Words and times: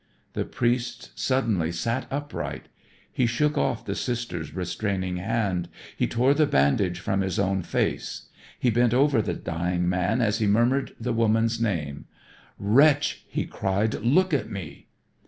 The 0.33 0.45
priest 0.45 1.11
suddenly 1.13 1.71
sat 1.71 2.07
upright. 2.09 2.69
He 3.13 3.27
shook 3.27 3.55
off 3.55 3.85
the 3.85 3.93
sister's 3.93 4.51
restraining 4.55 5.17
hand. 5.17 5.69
He 5.95 6.07
tore 6.07 6.33
the 6.33 6.47
bandage 6.47 6.99
from 6.99 7.21
his 7.21 7.37
own 7.37 7.61
face. 7.61 8.23
He 8.57 8.71
bent 8.71 8.95
over 8.95 9.21
the 9.21 9.35
dying 9.35 9.87
man 9.87 10.19
as 10.19 10.39
he 10.39 10.47
murmured 10.47 10.95
the 10.99 11.13
woman's 11.13 11.61
name. 11.61 12.05
"Wretch," 12.57 13.23
he 13.29 13.45
cried, 13.45 13.93
"look 14.03 14.33
at 14.33 14.49
me." 14.49 14.87